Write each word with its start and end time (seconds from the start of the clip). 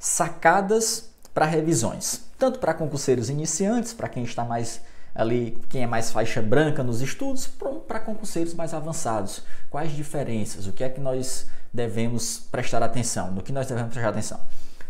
sacadas 0.00 1.10
para 1.34 1.44
revisões, 1.44 2.22
tanto 2.38 2.58
para 2.58 2.72
concurseiros 2.72 3.28
iniciantes, 3.28 3.92
para 3.92 4.08
quem 4.08 4.24
está 4.24 4.42
mais 4.42 4.80
ali, 5.14 5.62
quem 5.68 5.82
é 5.82 5.86
mais 5.86 6.10
faixa 6.10 6.40
branca 6.40 6.82
nos 6.82 7.02
estudos, 7.02 7.46
para 7.86 8.00
concurseiros 8.00 8.54
mais 8.54 8.72
avançados. 8.72 9.42
Quais 9.68 9.92
diferenças? 9.92 10.66
O 10.66 10.72
que 10.72 10.82
é 10.82 10.88
que 10.88 11.00
nós 11.00 11.46
devemos 11.72 12.38
prestar 12.50 12.82
atenção? 12.82 13.30
No 13.30 13.42
que 13.42 13.52
nós 13.52 13.66
devemos 13.66 13.92
prestar 13.92 14.08
atenção? 14.08 14.40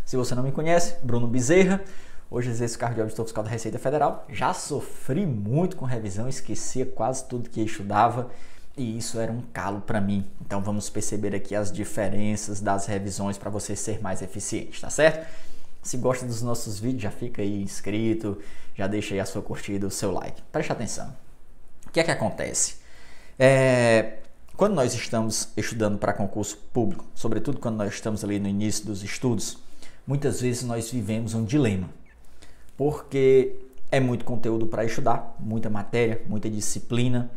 Se 0.05 0.15
você 0.15 0.33
não 0.33 0.43
me 0.43 0.51
conhece, 0.51 0.95
Bruno 1.03 1.27
Bezerra, 1.27 1.81
hoje 2.29 2.49
exerço 2.49 2.79
cargo 2.79 2.95
de 2.95 3.01
auditor 3.01 3.25
fiscal 3.25 3.43
da 3.43 3.49
Receita 3.49 3.77
Federal. 3.77 4.25
Já 4.29 4.53
sofri 4.53 5.25
muito 5.25 5.75
com 5.75 5.83
revisão, 5.83 6.29
esquecia 6.29 6.85
quase 6.85 7.25
tudo 7.25 7.49
que 7.49 7.61
estudava 7.61 8.31
e 8.77 8.97
isso 8.97 9.19
era 9.19 9.31
um 9.31 9.41
calo 9.53 9.81
para 9.81 9.99
mim. 9.99 10.25
Então 10.41 10.61
vamos 10.61 10.89
perceber 10.89 11.35
aqui 11.35 11.55
as 11.55 11.71
diferenças 11.71 12.61
das 12.61 12.85
revisões 12.85 13.37
para 13.37 13.49
você 13.49 13.75
ser 13.75 14.01
mais 14.01 14.21
eficiente, 14.21 14.79
tá 14.79 14.89
certo? 14.89 15.27
Se 15.81 15.97
gosta 15.97 16.25
dos 16.25 16.41
nossos 16.41 16.79
vídeos, 16.79 17.03
já 17.03 17.11
fica 17.11 17.41
aí 17.41 17.61
inscrito, 17.61 18.37
já 18.75 18.87
deixa 18.87 19.13
aí 19.13 19.19
a 19.19 19.25
sua 19.25 19.41
curtida, 19.41 19.87
o 19.87 19.91
seu 19.91 20.11
like. 20.11 20.41
Preste 20.51 20.71
atenção. 20.71 21.13
O 21.87 21.91
que 21.91 21.99
é 21.99 22.03
que 22.03 22.11
acontece? 22.11 22.75
É, 23.37 24.19
quando 24.55 24.75
nós 24.75 24.93
estamos 24.93 25.49
estudando 25.57 25.97
para 25.97 26.13
concurso 26.13 26.57
público, 26.71 27.05
sobretudo 27.15 27.59
quando 27.59 27.77
nós 27.77 27.93
estamos 27.93 28.23
ali 28.23 28.39
no 28.39 28.47
início 28.47 28.85
dos 28.85 29.03
estudos, 29.03 29.57
muitas 30.05 30.39
vezes 30.39 30.63
nós 30.63 30.91
vivemos 30.91 31.33
um 31.33 31.43
dilema. 31.43 31.89
Porque 32.77 33.55
é 33.91 33.99
muito 33.99 34.23
conteúdo 34.23 34.67
para 34.67 34.85
estudar, 34.85 35.35
muita 35.39 35.69
matéria, 35.69 36.21
muita 36.27 36.49
disciplina, 36.49 37.29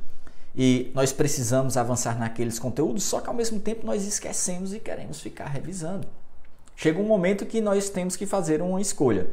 e 0.57 0.93
nós 0.95 1.13
precisamos 1.13 1.77
avançar 1.77 2.19
naqueles 2.19 2.59
conteúdos, 2.59 3.03
só 3.05 3.21
que 3.21 3.29
ao 3.29 3.35
mesmo 3.35 3.59
tempo 3.59 3.85
nós 3.85 4.07
esquecemos 4.07 4.73
e 4.73 4.79
queremos 4.79 5.21
ficar 5.21 5.47
revisando. 5.47 6.07
Chega 6.77 7.01
um 7.01 7.07
momento 7.07 7.47
que 7.47 7.61
nós 7.61 7.89
temos 7.89 8.17
que 8.17 8.27
fazer 8.27 8.63
uma 8.63 8.81
escolha. 8.81 9.29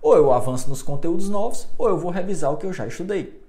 Ou 0.00 0.16
eu 0.16 0.32
avanço 0.32 0.68
nos 0.68 0.82
conteúdos 0.82 1.28
novos, 1.28 1.68
ou 1.78 1.88
eu 1.88 1.98
vou 1.98 2.10
revisar 2.10 2.52
o 2.52 2.56
que 2.56 2.66
eu 2.66 2.72
já 2.72 2.86
estudei. 2.86 3.40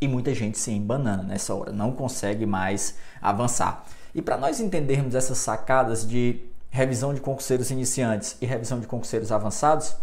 E 0.00 0.06
muita 0.06 0.32
gente 0.34 0.58
se 0.58 0.70
embanana 0.70 1.22
nessa 1.22 1.54
hora, 1.54 1.72
não 1.72 1.92
consegue 1.92 2.46
mais 2.46 2.96
avançar. 3.20 3.84
E 4.14 4.22
para 4.22 4.36
nós 4.36 4.60
entendermos 4.60 5.14
essas 5.14 5.38
sacadas 5.38 6.06
de 6.06 6.40
revisão 6.70 7.14
de 7.14 7.20
concurseiros 7.20 7.70
iniciantes 7.70 8.36
e 8.40 8.46
revisão 8.46 8.78
de 8.78 8.86
concurseiros 8.86 9.32
avançados, 9.32 9.96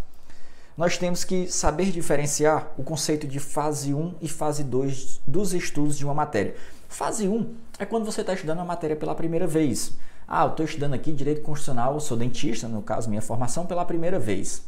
nós 0.78 0.98
temos 0.98 1.24
que 1.24 1.48
saber 1.48 1.92
diferenciar 1.92 2.72
o 2.78 2.84
conceito 2.84 3.26
de 3.28 3.40
fase 3.40 3.94
1 3.94 4.16
e 4.22 4.28
fase 4.28 4.64
2 4.64 5.22
dos 5.26 5.54
estudos 5.54 5.98
de 5.98 6.04
uma 6.04 6.14
matéria. 6.14 6.56
Fase 6.90 7.28
1 7.28 7.56
é 7.80 7.86
quando 7.86 8.06
você 8.06 8.22
está 8.22 8.34
estudando 8.34 8.60
a 8.60 8.66
matéria 8.66 8.96
pela 8.96 9.16
primeira 9.16 9.48
vez. 9.48 9.94
Ah, 10.28 10.44
eu 10.44 10.52
estou 10.52 10.66
estudando 10.66 10.94
aqui 10.94 11.14
direito 11.14 11.42
constitucional, 11.42 12.00
sou 12.00 12.18
dentista, 12.18 12.68
no 12.68 12.82
caso, 12.82 13.10
minha 13.10 13.22
formação 13.22 13.66
pela 13.66 13.86
primeira 13.86 14.20
vez. 14.20 14.64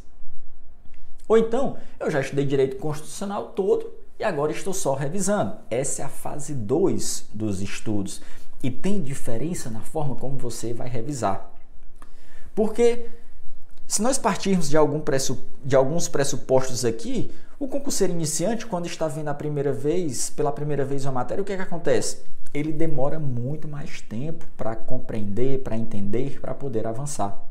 Ou 1.26 1.36
então, 1.36 1.76
eu 2.00 2.10
já 2.10 2.20
estudei 2.20 2.46
direito 2.46 2.76
constitucional 2.76 3.48
todo 3.48 3.92
e 4.18 4.24
agora 4.24 4.50
estou 4.50 4.72
só 4.72 4.94
revisando. 4.94 5.56
Essa 5.70 6.02
é 6.02 6.04
a 6.06 6.08
fase 6.08 6.54
2 6.54 7.26
dos 7.34 7.60
estudos 7.60 8.22
e 8.62 8.70
tem 8.70 9.02
diferença 9.02 9.68
na 9.68 9.80
forma 9.80 10.16
como 10.16 10.38
você 10.38 10.72
vai 10.72 10.88
revisar. 10.88 11.50
Porque 12.54 13.06
se 13.88 14.02
nós 14.02 14.18
partirmos 14.18 14.68
de, 14.68 14.76
algum 14.76 15.00
pressup... 15.00 15.40
de 15.64 15.74
alguns 15.74 16.08
pressupostos 16.08 16.84
aqui, 16.84 17.30
o 17.58 17.66
concurseiro 17.66 18.12
iniciante, 18.12 18.66
quando 18.66 18.84
está 18.84 19.08
vendo 19.08 19.28
a 19.28 19.34
primeira 19.34 19.72
vez, 19.72 20.28
pela 20.28 20.52
primeira 20.52 20.84
vez 20.84 21.06
uma 21.06 21.12
matéria, 21.12 21.40
o 21.40 21.44
que, 21.44 21.54
é 21.54 21.56
que 21.56 21.62
acontece? 21.62 22.18
Ele 22.52 22.70
demora 22.70 23.18
muito 23.18 23.66
mais 23.66 24.02
tempo 24.02 24.44
para 24.58 24.76
compreender, 24.76 25.62
para 25.62 25.74
entender, 25.74 26.38
para 26.38 26.52
poder 26.52 26.86
avançar. 26.86 27.42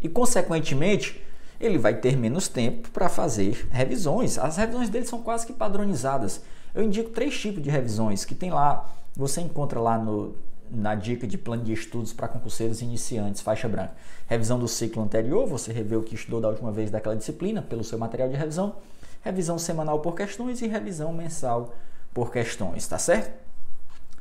E, 0.00 0.08
consequentemente, 0.08 1.20
ele 1.60 1.76
vai 1.76 1.94
ter 1.94 2.16
menos 2.16 2.46
tempo 2.46 2.88
para 2.90 3.08
fazer 3.08 3.66
revisões. 3.72 4.38
As 4.38 4.56
revisões 4.56 4.88
dele 4.88 5.06
são 5.06 5.22
quase 5.22 5.44
que 5.44 5.52
padronizadas. 5.52 6.40
Eu 6.72 6.84
indico 6.84 7.10
três 7.10 7.36
tipos 7.36 7.60
de 7.60 7.68
revisões 7.68 8.24
que 8.24 8.34
tem 8.34 8.50
lá, 8.50 8.88
você 9.16 9.40
encontra 9.40 9.80
lá 9.80 9.98
no, 9.98 10.36
na 10.70 10.94
dica 10.94 11.26
de 11.26 11.38
plano 11.38 11.64
de 11.64 11.72
estudos 11.72 12.12
para 12.12 12.28
concurseiros 12.28 12.82
iniciantes, 12.82 13.40
faixa 13.40 13.68
branca. 13.68 13.94
Revisão 14.26 14.58
do 14.58 14.68
ciclo 14.68 15.02
anterior, 15.02 15.46
você 15.46 15.72
revê 15.72 15.96
o 15.96 16.02
que 16.02 16.14
estudou 16.14 16.40
da 16.40 16.48
última 16.48 16.72
vez 16.72 16.90
daquela 16.90 17.16
disciplina 17.16 17.62
pelo 17.62 17.84
seu 17.84 17.98
material 17.98 18.28
de 18.28 18.36
revisão. 18.36 18.76
Revisão 19.22 19.58
semanal 19.58 20.00
por 20.00 20.14
questões 20.14 20.62
e 20.62 20.66
revisão 20.66 21.12
mensal 21.12 21.74
por 22.12 22.32
questões, 22.32 22.86
tá 22.86 22.98
certo? 22.98 23.32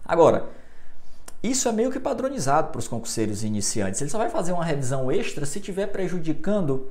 Agora, 0.03 0.49
isso 1.41 1.67
é 1.67 1.71
meio 1.71 1.91
que 1.91 1.99
padronizado 1.99 2.69
para 2.69 2.79
os 2.79 2.87
concurseiros 2.87 3.43
iniciantes. 3.43 4.01
Ele 4.01 4.09
só 4.09 4.17
vai 4.17 4.29
fazer 4.29 4.51
uma 4.51 4.65
revisão 4.65 5.11
extra 5.11 5.45
se 5.45 5.59
estiver 5.59 5.87
prejudicando 5.87 6.89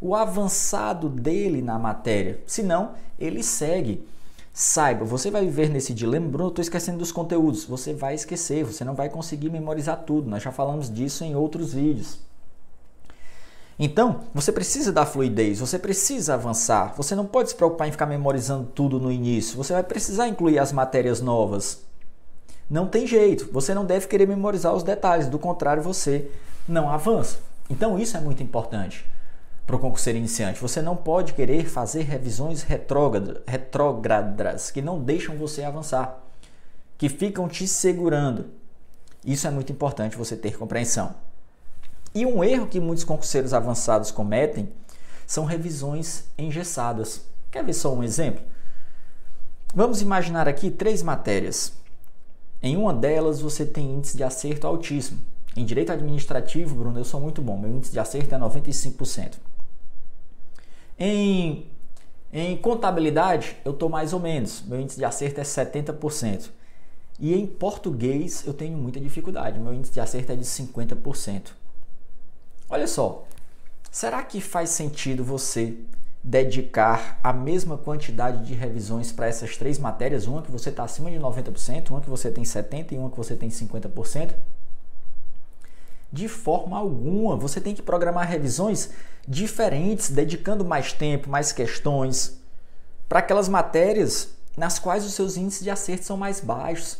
o 0.00 0.14
avançado 0.14 1.08
dele 1.08 1.62
na 1.62 1.78
matéria. 1.78 2.40
Senão, 2.46 2.94
ele 3.18 3.42
segue 3.42 4.06
Saiba, 4.56 5.04
você 5.04 5.32
vai 5.32 5.44
viver 5.44 5.68
nesse 5.68 5.92
dilema, 5.92 6.28
Bruno, 6.28 6.50
estou 6.50 6.62
esquecendo 6.62 6.98
dos 6.98 7.10
conteúdos. 7.10 7.64
Você 7.64 7.92
vai 7.92 8.14
esquecer, 8.14 8.62
você 8.62 8.84
não 8.84 8.94
vai 8.94 9.08
conseguir 9.08 9.50
memorizar 9.50 10.04
tudo. 10.04 10.30
Nós 10.30 10.44
já 10.44 10.52
falamos 10.52 10.88
disso 10.88 11.24
em 11.24 11.34
outros 11.34 11.74
vídeos. 11.74 12.20
Então, 13.76 14.20
você 14.32 14.52
precisa 14.52 14.92
da 14.92 15.04
fluidez, 15.04 15.58
você 15.58 15.76
precisa 15.76 16.34
avançar. 16.34 16.94
Você 16.96 17.16
não 17.16 17.26
pode 17.26 17.48
se 17.48 17.56
preocupar 17.56 17.88
em 17.88 17.90
ficar 17.90 18.06
memorizando 18.06 18.68
tudo 18.72 19.00
no 19.00 19.10
início. 19.10 19.56
Você 19.56 19.72
vai 19.72 19.82
precisar 19.82 20.28
incluir 20.28 20.60
as 20.60 20.70
matérias 20.70 21.20
novas. 21.20 21.82
Não 22.70 22.86
tem 22.86 23.08
jeito, 23.08 23.48
você 23.52 23.74
não 23.74 23.84
deve 23.84 24.06
querer 24.06 24.28
memorizar 24.28 24.72
os 24.72 24.84
detalhes, 24.84 25.26
do 25.26 25.38
contrário, 25.38 25.82
você 25.82 26.30
não 26.68 26.88
avança. 26.88 27.38
Então, 27.68 27.98
isso 27.98 28.16
é 28.16 28.20
muito 28.20 28.40
importante 28.40 29.04
para 29.66 29.76
o 29.76 29.78
concurseiro 29.78 30.18
iniciante. 30.18 30.60
Você 30.60 30.82
não 30.82 30.96
pode 30.96 31.32
querer 31.32 31.66
fazer 31.66 32.02
revisões 32.02 32.62
retrógradas 33.46 34.70
que 34.70 34.82
não 34.82 35.02
deixam 35.02 35.36
você 35.36 35.62
avançar, 35.62 36.22
que 36.98 37.08
ficam 37.08 37.48
te 37.48 37.66
segurando. 37.66 38.50
Isso 39.24 39.46
é 39.46 39.50
muito 39.50 39.72
importante 39.72 40.16
você 40.16 40.36
ter 40.36 40.58
compreensão. 40.58 41.14
E 42.14 42.26
um 42.26 42.44
erro 42.44 42.66
que 42.66 42.78
muitos 42.78 43.04
concurseiros 43.04 43.54
avançados 43.54 44.10
cometem 44.10 44.68
são 45.26 45.44
revisões 45.44 46.24
engessadas. 46.38 47.22
Quer 47.50 47.64
ver 47.64 47.72
só 47.72 47.92
um 47.92 48.02
exemplo? 48.02 48.44
Vamos 49.74 50.02
imaginar 50.02 50.46
aqui 50.46 50.70
três 50.70 51.02
matérias. 51.02 51.72
Em 52.62 52.76
uma 52.76 52.94
delas 52.94 53.40
você 53.40 53.64
tem 53.66 53.94
índice 53.94 54.16
de 54.16 54.22
acerto 54.22 54.66
altíssimo. 54.66 55.18
Em 55.56 55.64
direito 55.64 55.92
administrativo, 55.92 56.74
Bruno, 56.74 56.98
eu 56.98 57.04
sou 57.04 57.20
muito 57.20 57.40
bom. 57.40 57.58
Meu 57.58 57.70
índice 57.70 57.92
de 57.92 57.98
acerto 57.98 58.34
é 58.34 58.38
95%. 58.38 59.34
Em, 60.98 61.66
em 62.32 62.56
contabilidade, 62.56 63.56
eu 63.64 63.72
estou 63.72 63.88
mais 63.88 64.12
ou 64.12 64.20
menos, 64.20 64.62
meu 64.62 64.80
índice 64.80 64.98
de 64.98 65.04
acerto 65.04 65.40
é 65.40 65.44
70%. 65.44 66.50
E 67.18 67.34
em 67.34 67.46
português, 67.46 68.44
eu 68.46 68.52
tenho 68.52 68.76
muita 68.76 69.00
dificuldade, 69.00 69.58
meu 69.58 69.72
índice 69.72 69.92
de 69.92 70.00
acerto 70.00 70.32
é 70.32 70.36
de 70.36 70.44
50%. 70.44 71.52
Olha 72.68 72.86
só, 72.86 73.24
será 73.90 74.22
que 74.22 74.40
faz 74.40 74.70
sentido 74.70 75.22
você 75.22 75.76
dedicar 76.22 77.20
a 77.22 77.32
mesma 77.32 77.76
quantidade 77.76 78.44
de 78.46 78.54
revisões 78.54 79.12
para 79.12 79.26
essas 79.26 79.56
três 79.56 79.78
matérias? 79.78 80.26
Uma 80.26 80.42
que 80.42 80.50
você 80.50 80.70
está 80.70 80.82
acima 80.82 81.10
de 81.10 81.18
90%, 81.18 81.90
uma 81.90 82.00
que 82.00 82.08
você 82.08 82.30
tem 82.30 82.42
70% 82.42 82.92
e 82.92 82.96
uma 82.96 83.10
que 83.10 83.16
você 83.16 83.36
tem 83.36 83.48
50%? 83.48 84.32
De 86.14 86.28
forma 86.28 86.78
alguma, 86.78 87.34
você 87.34 87.60
tem 87.60 87.74
que 87.74 87.82
programar 87.82 88.28
revisões 88.28 88.90
diferentes, 89.26 90.10
dedicando 90.10 90.64
mais 90.64 90.92
tempo, 90.92 91.28
mais 91.28 91.50
questões 91.50 92.38
para 93.08 93.18
aquelas 93.18 93.48
matérias 93.48 94.28
nas 94.56 94.78
quais 94.78 95.04
os 95.04 95.12
seus 95.12 95.36
índices 95.36 95.64
de 95.64 95.70
acerto 95.70 96.04
são 96.04 96.16
mais 96.16 96.38
baixos. 96.38 96.98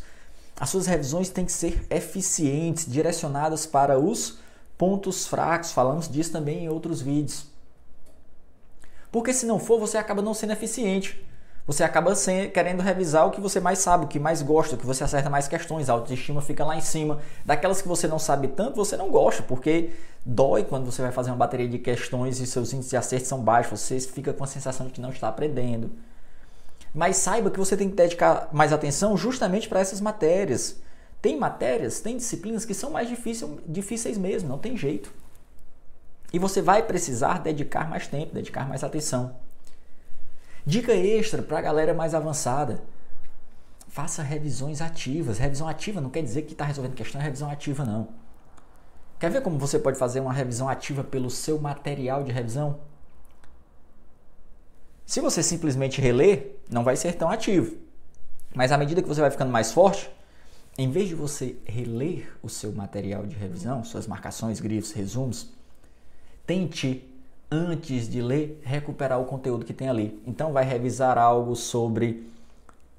As 0.59 0.69
suas 0.69 0.85
revisões 0.85 1.29
têm 1.29 1.45
que 1.45 1.53
ser 1.53 1.87
eficientes, 1.89 2.85
direcionadas 2.85 3.65
para 3.65 3.97
os 3.97 4.39
pontos 4.77 5.25
fracos. 5.25 5.71
Falamos 5.71 6.09
disso 6.09 6.33
também 6.33 6.65
em 6.65 6.69
outros 6.69 7.01
vídeos. 7.01 7.45
Porque 9.13 9.31
se 9.31 9.45
não 9.45 9.59
for, 9.59 9.79
você 9.79 9.97
acaba 9.97 10.21
não 10.21 10.33
sendo 10.33 10.51
eficiente. 10.51 11.25
Você 11.67 11.83
acaba 11.83 12.13
sem, 12.13 12.47
querendo 12.51 12.81
revisar 12.81 13.25
o 13.25 13.31
que 13.31 13.41
você 13.41 13.59
mais 13.59 13.79
sabe, 13.79 14.05
o 14.05 14.07
que 14.07 14.19
mais 14.19 14.43
gosta, 14.43 14.75
o 14.75 14.77
que 14.77 14.85
você 14.85 15.03
acerta 15.03 15.31
mais 15.31 15.47
questões, 15.47 15.89
a 15.89 15.93
autoestima 15.93 16.39
fica 16.39 16.63
lá 16.63 16.77
em 16.77 16.81
cima. 16.81 17.19
Daquelas 17.43 17.81
que 17.81 17.87
você 17.87 18.07
não 18.07 18.19
sabe 18.19 18.49
tanto, 18.49 18.75
você 18.75 18.95
não 18.95 19.09
gosta, 19.09 19.41
porque 19.41 19.89
dói 20.23 20.63
quando 20.63 20.85
você 20.85 21.01
vai 21.01 21.11
fazer 21.11 21.31
uma 21.31 21.37
bateria 21.37 21.67
de 21.67 21.79
questões 21.79 22.39
e 22.39 22.45
seus 22.45 22.71
índices 22.71 22.91
de 22.91 22.97
acerto 22.97 23.27
são 23.27 23.41
baixos, 23.41 23.79
você 23.79 23.99
fica 23.99 24.31
com 24.31 24.43
a 24.43 24.47
sensação 24.47 24.85
de 24.85 24.93
que 24.93 25.01
não 25.01 25.09
está 25.09 25.27
aprendendo. 25.27 25.89
Mas 26.93 27.17
saiba 27.17 27.49
que 27.49 27.57
você 27.57 27.75
tem 27.75 27.89
que 27.89 27.95
dedicar 27.95 28.47
mais 28.53 28.71
atenção 28.71 29.17
justamente 29.17 29.67
para 29.67 29.79
essas 29.79 29.99
matérias. 29.99 30.77
Tem 31.19 31.35
matérias, 31.35 31.99
tem 31.99 32.15
disciplinas 32.15 32.63
que 32.63 32.75
são 32.75 32.91
mais 32.91 33.09
difíceis, 33.09 33.51
difíceis 33.67 34.19
mesmo, 34.19 34.47
não 34.47 34.59
tem 34.59 34.77
jeito. 34.77 35.11
E 36.31 36.37
você 36.37 36.61
vai 36.61 36.83
precisar 36.83 37.39
dedicar 37.39 37.89
mais 37.89 38.07
tempo, 38.07 38.35
dedicar 38.35 38.69
mais 38.69 38.83
atenção. 38.83 39.35
Dica 40.65 40.93
extra 40.93 41.43
para 41.43 41.59
a 41.59 41.61
galera 41.61 41.93
mais 41.93 42.15
avançada. 42.15 42.81
Faça 43.87 44.23
revisões 44.23 44.81
ativas. 44.81 45.37
Revisão 45.37 45.67
ativa 45.67 46.01
não 46.01 46.09
quer 46.09 46.23
dizer 46.23 46.41
que 46.41 46.53
está 46.53 46.65
resolvendo 46.65 46.95
questão, 46.95 47.21
é 47.21 47.23
revisão 47.23 47.49
ativa 47.49 47.85
não. 47.85 48.09
Quer 49.19 49.29
ver 49.29 49.41
como 49.41 49.57
você 49.57 49.77
pode 49.79 49.97
fazer 49.97 50.19
uma 50.19 50.33
revisão 50.33 50.67
ativa 50.67 51.03
pelo 51.03 51.29
seu 51.29 51.59
material 51.59 52.23
de 52.23 52.31
revisão? 52.31 52.79
Se 55.05 55.21
você 55.21 55.43
simplesmente 55.43 56.01
reler, 56.01 56.57
não 56.69 56.83
vai 56.83 56.95
ser 56.95 57.13
tão 57.13 57.29
ativo. 57.29 57.77
Mas 58.53 58.71
à 58.71 58.77
medida 58.77 59.01
que 59.01 59.07
você 59.07 59.21
vai 59.21 59.29
ficando 59.29 59.51
mais 59.51 59.71
forte, 59.71 60.09
em 60.77 60.89
vez 60.89 61.07
de 61.07 61.15
você 61.15 61.55
reler 61.63 62.35
o 62.41 62.49
seu 62.49 62.71
material 62.73 63.25
de 63.25 63.35
revisão, 63.35 63.83
suas 63.83 64.07
marcações, 64.07 64.59
grifos, 64.59 64.91
resumos, 64.91 65.53
tente 66.45 67.07
antes 67.49 68.09
de 68.09 68.21
ler 68.21 68.61
recuperar 68.63 69.19
o 69.19 69.25
conteúdo 69.25 69.65
que 69.65 69.73
tem 69.73 69.89
ali. 69.89 70.21
Então 70.25 70.51
vai 70.51 70.63
revisar 70.63 71.17
algo 71.17 71.55
sobre 71.55 72.27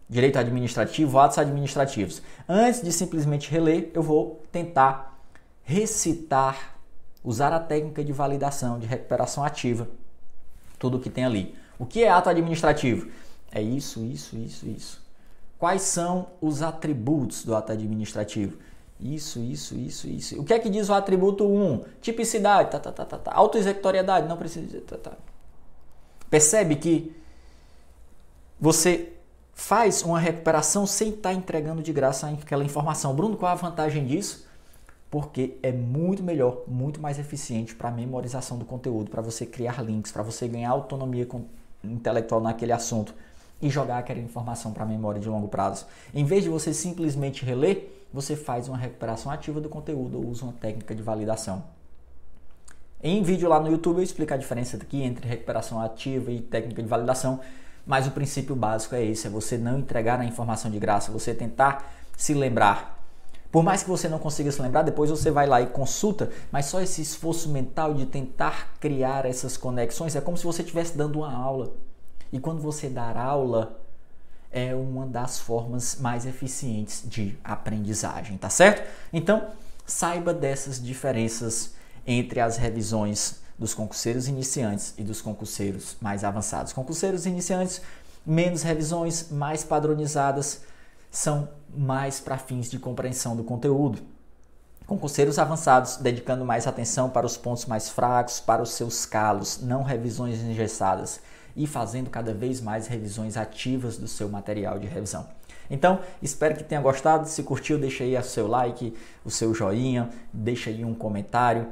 direito 0.09 0.39
administrativo, 0.39 1.19
atos 1.19 1.39
administrativos. 1.39 2.23
Antes 2.49 2.83
de 2.83 2.93
simplesmente 2.93 3.51
reler, 3.51 3.91
eu 3.93 4.03
vou 4.03 4.43
tentar 4.53 5.19
recitar, 5.65 6.77
usar 7.25 7.53
a 7.53 7.59
técnica 7.59 8.05
de 8.05 8.13
validação, 8.13 8.79
de 8.79 8.87
recuperação 8.87 9.43
ativa, 9.43 9.89
tudo 10.79 10.99
o 10.99 11.01
que 11.01 11.11
tem 11.11 11.25
ali. 11.25 11.55
O 11.79 11.85
que 11.85 12.05
é 12.05 12.09
ato 12.09 12.31
administrativo? 12.31 13.09
É 13.51 13.61
isso, 13.61 14.05
isso, 14.05 14.37
isso, 14.37 14.69
isso. 14.69 15.07
Quais 15.59 15.83
são 15.83 16.29
os 16.41 16.63
atributos 16.63 17.45
do 17.45 17.55
ato 17.55 17.73
administrativo? 17.73 18.59
Isso, 19.01 19.39
isso, 19.41 19.75
isso, 19.75 20.09
isso. 20.09 20.41
O 20.41 20.45
que 20.45 20.55
é 20.55 20.59
que 20.59 20.71
diz 20.71 20.89
o 20.89 20.95
atributo 20.95 21.47
1? 21.47 21.85
Tipicidade, 22.01 22.71
tá, 22.71 22.79
tá, 22.79 22.91
tá, 22.91 23.05
tá, 23.05 23.19
tá. 23.19 23.33
Autoexecutoriedade, 23.35 24.27
não 24.27 24.37
precisa 24.37 24.65
dizer, 24.65 24.81
tá, 24.83 24.97
tá. 24.97 25.13
Percebe 26.31 26.77
que 26.77 27.15
você 28.59 29.13
faz 29.53 30.03
uma 30.03 30.19
recuperação 30.19 30.87
sem 30.87 31.11
estar 31.11 31.31
tá 31.31 31.35
entregando 31.35 31.83
de 31.83 31.93
graça 31.93 32.29
aquela 32.29 32.65
informação. 32.65 33.15
Bruno, 33.15 33.37
qual 33.37 33.51
é 33.51 33.53
a 33.53 33.57
vantagem 33.57 34.07
disso? 34.07 34.47
Porque 35.11 35.57
é 35.63 35.73
muito 35.73 36.23
melhor, 36.23 36.63
muito 36.67 37.01
mais 37.01 37.19
eficiente 37.19 37.75
para 37.75 37.91
memorização 37.91 38.59
do 38.59 38.65
conteúdo, 38.65 39.11
para 39.11 39.23
você 39.23 39.47
criar 39.47 39.83
links, 39.83 40.11
para 40.11 40.23
você 40.23 40.49
ganhar 40.49 40.71
autonomia 40.71 41.29
intelectual 41.85 42.41
naquele 42.41 42.73
assunto 42.73 43.15
e 43.61 43.71
jogar 43.71 43.99
aquela 43.99 44.21
informação 44.21 44.73
para 44.73 44.83
a 44.83 44.87
memória 44.87 45.21
de 45.21 45.29
longo 45.29 45.49
prazo. 45.49 45.87
Em 46.15 46.25
vez 46.25 46.45
de 46.45 46.51
você 46.51 46.75
simplesmente 46.75 47.45
reler, 47.45 47.89
você 48.13 48.37
faz 48.37 48.69
uma 48.69 48.77
recuperação 48.77 49.31
ativa 49.31 49.61
do 49.61 49.69
conteúdo 49.69 50.19
ou 50.19 50.27
usa 50.27 50.45
uma 50.45 50.53
técnica 50.53 50.95
de 50.95 51.03
validação. 51.03 51.65
Em 53.03 53.23
vídeo 53.23 53.49
lá 53.49 53.61
no 53.61 53.71
YouTube 53.71 53.99
eu 53.99 54.03
explico 54.03 54.33
a 54.33 54.37
diferença 54.37 54.77
aqui 54.77 55.03
entre 55.03 55.29
recuperação 55.29 55.81
ativa 55.81 56.31
e 56.31 56.41
técnica 56.41 56.83
de 56.83 56.89
validação, 56.89 57.41
mas 57.87 58.07
o 58.07 58.11
princípio 58.11 58.57
básico 58.57 58.95
é 58.95 59.05
esse, 59.05 59.27
é 59.27 59.31
você 59.31 59.59
não 59.59 59.79
entregar 59.79 60.19
a 60.19 60.25
informação 60.25 60.71
de 60.71 60.79
graça, 60.79 61.13
você 61.13 61.35
tentar 61.35 61.93
se 62.17 62.35
lembrar. 62.35 62.97
Por 63.53 63.63
mais 63.63 63.83
que 63.83 63.89
você 63.89 64.09
não 64.09 64.19
consiga 64.19 64.51
se 64.51 64.61
lembrar, 64.61 64.83
depois 64.83 65.09
você 65.09 65.31
vai 65.31 65.47
lá 65.47 65.61
e 65.63 65.67
consulta, 65.67 66.31
mas 66.51 66.67
só 66.67 66.81
esse 66.81 67.01
esforço 67.01 67.49
mental 67.49 67.95
de 67.95 68.07
tentar 68.07 68.75
criar 68.81 69.25
essas 69.25 69.57
conexões 69.57 70.17
é 70.17 70.21
como 70.21 70.37
se 70.37 70.45
você 70.45 70.63
estivesse 70.63 70.97
dando 70.97 71.21
uma 71.21 71.33
aula. 71.33 71.73
E 72.33 72.41
quando 72.41 72.61
você 72.61 72.89
dar 72.89 73.17
aula, 73.17 73.79
é 74.51 74.75
uma 74.75 75.07
das 75.07 75.39
formas 75.39 75.97
mais 75.97 76.27
eficientes 76.27 77.03
de 77.05 77.37
aprendizagem, 77.43 78.39
tá 78.39 78.49
certo? 78.49 78.89
Então, 79.13 79.51
saiba 79.87 80.33
dessas 80.33 80.83
diferenças 80.83 81.75
entre 82.07 82.41
as 82.41 82.57
revisões 82.57 83.41
dos 83.59 83.75
concurseiros 83.75 84.29
iniciantes 84.29 84.95
e 84.99 85.03
dos 85.03 85.21
concurseiros 85.21 85.97
mais 86.01 86.25
avançados. 86.25 86.73
Concurseiros 86.73 87.27
iniciantes, 87.27 87.81
menos 88.25 88.63
revisões, 88.63 89.31
mais 89.31 89.65
padronizadas, 89.65 90.63
são 91.11 91.49
mais 91.75 92.21
para 92.21 92.37
fins 92.37 92.71
de 92.71 92.79
compreensão 92.79 93.35
do 93.37 93.45
conteúdo. 93.45 94.03
Concurseiros 94.87 95.39
avançados, 95.39 95.97
dedicando 95.97 96.45
mais 96.45 96.67
atenção 96.67 97.11
para 97.11 97.27
os 97.27 97.37
pontos 97.37 97.65
mais 97.65 97.89
fracos, 97.89 98.39
para 98.39 98.63
os 98.63 98.71
seus 98.71 99.05
calos, 99.05 99.61
não 99.61 99.83
revisões 99.83 100.39
engessadas 100.41 101.21
e 101.57 101.67
fazendo 101.67 102.11
cada 102.11 102.35
vez 102.35 102.61
mais 102.61 102.87
revisões 102.87 103.37
ativas 103.37 103.97
do 103.97 104.07
seu 104.07 104.29
material 104.29 104.79
de 104.79 104.87
revisão. 104.87 105.27
Então, 105.71 106.01
espero 106.23 106.55
que 106.55 106.63
tenha 106.63 106.81
gostado. 106.81 107.27
Se 107.29 107.43
curtiu, 107.43 107.79
deixa 107.79 108.05
aí 108.05 108.17
o 108.17 108.23
seu 108.23 108.47
like, 108.47 108.95
o 109.25 109.31
seu 109.31 109.53
joinha, 109.55 110.11
deixa 110.33 110.71
aí 110.71 110.85
um 110.85 110.95
comentário, 110.95 111.67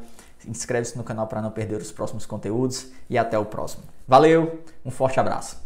inscreve-se 0.46 0.96
no 0.96 1.04
canal 1.04 1.26
para 1.26 1.40
não 1.40 1.50
perder 1.50 1.80
os 1.80 1.92
próximos 1.92 2.26
conteúdos 2.26 2.88
e 3.08 3.16
até 3.16 3.38
o 3.38 3.44
próximo. 3.44 3.84
Valeu, 4.06 4.60
um 4.84 4.90
forte 4.90 5.20
abraço. 5.20 5.63